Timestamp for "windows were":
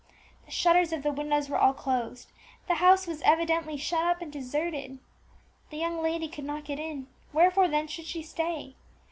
1.11-1.59